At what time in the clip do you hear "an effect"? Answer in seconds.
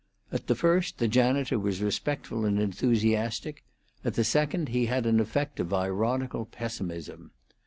5.05-5.59